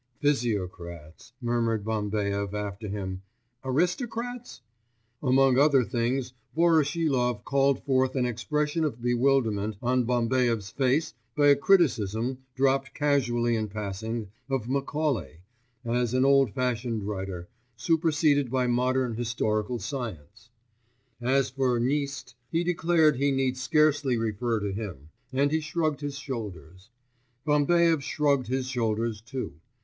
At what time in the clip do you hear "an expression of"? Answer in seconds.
8.15-8.99